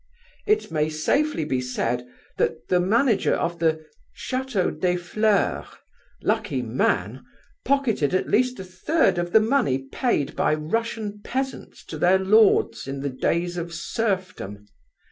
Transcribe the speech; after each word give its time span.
It 0.47 0.71
may 0.71 0.89
safely 0.89 1.45
be 1.45 1.61
said 1.61 2.07
that 2.37 2.69
the 2.69 2.79
manager 2.79 3.35
of 3.35 3.59
the 3.59 3.85
Chateau 4.13 4.71
des 4.71 4.95
Fleurs 4.97 5.67
(lucky 6.23 6.63
man!) 6.63 7.23
pocketed 7.65 8.11
at 8.15 8.27
least 8.27 8.59
a 8.59 8.63
third 8.63 9.19
of 9.19 9.31
the 9.31 9.39
money 9.39 9.77
paid 9.77 10.35
by 10.35 10.55
Russian 10.55 11.21
peasants 11.23 11.85
to 11.85 11.99
their 11.99 12.17
lords 12.17 12.87
in 12.87 13.01
the 13.01 13.11
days 13.11 13.57
of 13.57 13.75
serfdom. 13.75 14.65